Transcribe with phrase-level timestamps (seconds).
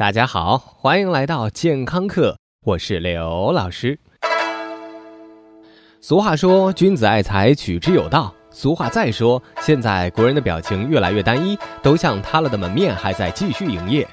[0.00, 4.00] 大家好，欢迎来到健康课，我是刘老师。
[6.00, 8.34] 俗话说，君子爱财，取之有道。
[8.50, 14.08] 俗话再说，现在国人的表情越来越单一，都像塌了的门面，还在继续营业。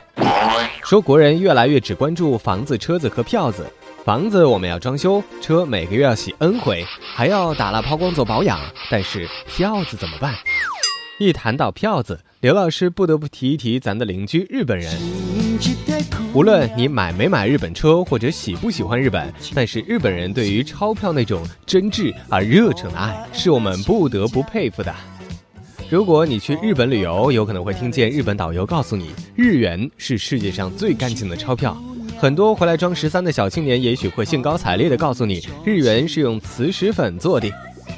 [0.84, 3.66] 说国人越来越只关注房子、车子和票子。
[4.04, 6.84] 房子我们要装修，车每个月要洗 N 回，
[7.16, 8.60] 还要打蜡抛光做保养。
[8.92, 10.36] 但是票子怎么办？
[11.18, 14.92] 一谈到票子，刘老师不得不提一提咱的邻居日本人。
[16.34, 24.94] 无论你买没买日本车，或者喜不喜欢日本，但是日本人对于钞票那种真挚而热诚的爱，是我们不得不佩服的。
[25.90, 31.76] 如果你去日本旅游，有可能会听见日本导游告诉你，日元是世界上最干净的钞票。
[32.20, 37.50] 很多回来装十三的小青年，也许会兴高采烈地告诉你，日元是用磁石粉做的，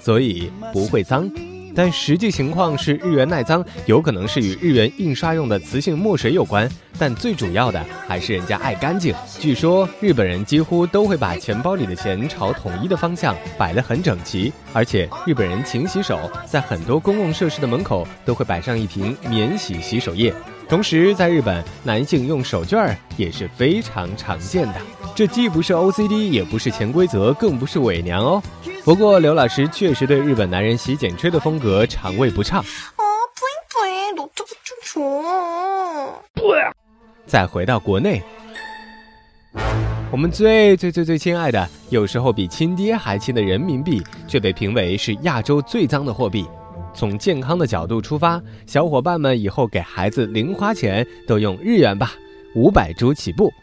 [0.01, 1.29] 所以不会脏。
[1.79, 6.69] 但实际情况是，日元耐脏，有可能是与日元印刷用的磁性墨水有关。
[6.97, 9.15] 但最主要的还是人家爱干净。
[9.39, 20.33] 据说日本人几乎都会把钱包里的钱朝统一的方向摆得很整齐，而且日本人勤洗手，在很多公共设施的门口都会摆上一瓶免洗洗手液。
[20.67, 24.75] 同时，在日本，男性用手绢儿也是非常常见的。
[25.15, 28.43] 这既不是 OCD，也不是潜规则，更不是伪娘哦。
[28.89, 32.59] 不过，刘老师确实对日本男人洗剪吹的风格肠胃不畅。
[32.59, 33.03] 哦，
[33.35, 35.23] 对对，都这么清楚。
[37.27, 38.23] 再回到国内，
[40.09, 46.47] 我们最最最最亲爱的，有时候比亲爹还亲的人民币，却被评为是亚洲最脏的货币。
[46.91, 52.13] 从健康的角度出发，小伙伴们以后给孩子零花钱都用日元吧，
[52.55, 53.53] 五百铢起步。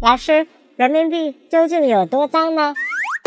[0.00, 0.46] 老师，
[0.78, 2.72] 人民币究竟有多脏呢？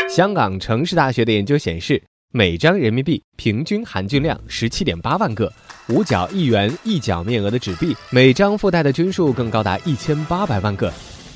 [0.10, 5.52] 香港城市大学的研究显示，每张人民币平均含菌量十七点八万个，
[5.90, 10.94] 五角一元一角面额的纸币，每张附带的菌数更高达一千八百万个。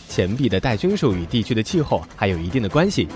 [0.07, 3.09] 钱币的带菌数与地区的气候还有一定的关系。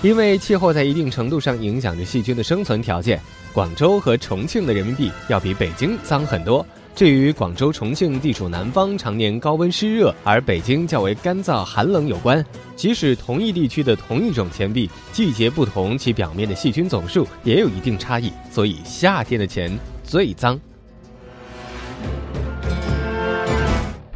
[0.00, 3.20] 因为气候在一定程度上影响着细菌的生存条件，
[3.52, 6.66] 广州和重庆的人民币要比北京脏很多。
[6.96, 12.42] 至于广州、重庆地处南方，常年高温湿热，而北京较为干燥寒冷有关。
[12.74, 18.32] 即使同一地区的同一种钱币，季节不同，其表面的细菌总数也有一定差异。
[18.50, 20.58] 所以夏天的钱最脏。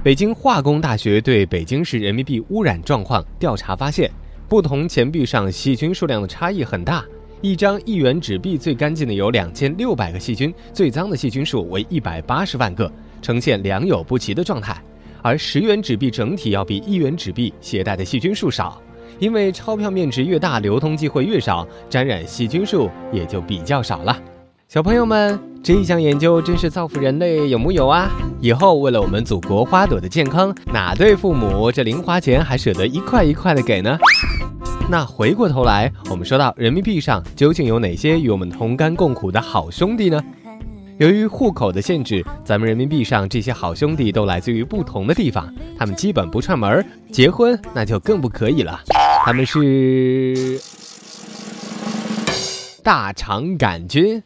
[0.02, 4.10] 北京化工大学对北京市人民币污染状况调查发现。
[4.48, 7.04] 不同钱币上细菌数量的差异很大，
[7.42, 12.90] 一张一元纸币最干净的有两千六百个细菌，最脏的细菌数为一百八十万个，
[13.22, 14.76] 呈现良莠不齐的状态。
[15.22, 18.78] 而十元纸币整体要比一元纸币携带的细菌数少，
[19.18, 24.18] 因为钞票面值越大，流通机会越少，沾染细菌数也就比较少了。
[24.68, 28.10] 小朋友们，这一项研究真是造福人类，有木有啊？
[28.42, 33.98] 以后为了我们祖国花朵的健康，哪对父母这零花钱还舍得一块一块的给呢？
[34.90, 40.20] 那回过头来，我们说到人民币上究竟有哪些与我们同甘共苦的好兄弟呢？
[40.98, 48.80] 由于户口的限制，咱们人民币上这些好兄弟都来自于不同的地方，他们基本不串门结婚那就更不可以了。
[49.24, 50.60] 他们是
[52.82, 54.20] 大肠杆菌，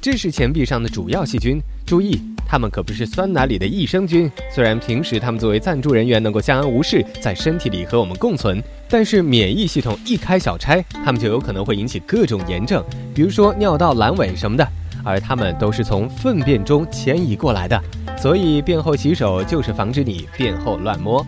[0.00, 1.60] 这是钱币上的主要细菌。
[1.86, 2.18] 注意。
[2.50, 12.84] 它们可不是酸奶里的益生菌，虽然平时它们作为赞助人员能够相安无事，在身体里和我们共存，但是免疫系统一开小差，它们就有可能会引起各种炎症，
[13.14, 14.66] 比如说尿道阑尾什么的。
[15.02, 17.80] 而它们都是从粪便中迁移过来的，
[18.18, 21.24] 所以便后洗手就是防止你便后乱摸。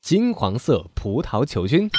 [0.00, 1.90] 金黄色葡萄球菌，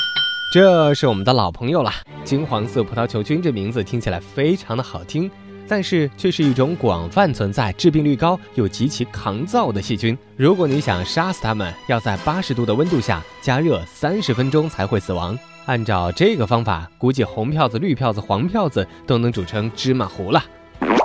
[0.53, 1.92] 这是我们的老朋友了。
[2.24, 5.30] 金黄色葡萄球菌这名字听起来非常的好听。
[5.72, 10.18] 但是却是一种广泛存在、致病率高又极其抗造的细菌。
[10.36, 15.40] 如果你想杀死它们，要在八十度的温度下加热三十分钟才会死亡。
[15.68, 20.44] 按照这个方法，估计红票子、绿票子、黄票子都能煮成芝麻糊了。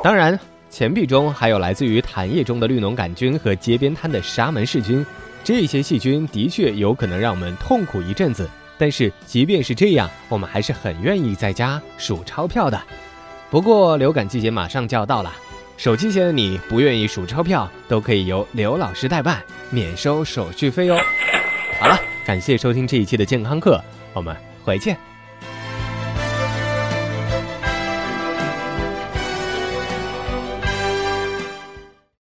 [0.03, 0.37] 当然，
[0.69, 5.07] 钱币中还有来自于痰液中的绿脓杆菌和街边摊的沙门氏菌，
[5.45, 8.51] 这些细菌的确有可能让我们痛苦一阵子。
[8.77, 12.83] 但是即便是这样，我们还是很愿意在家数钞票的。
[13.51, 15.33] 不过流感季节马上就要到了，
[15.77, 20.99] 手机前的你不愿意数钞票，都可以由刘老师代办，免收手续费哦。
[21.81, 21.97] 好了，
[22.27, 23.83] 感谢收听这一期的健康课，
[24.13, 25.16] 我们回见。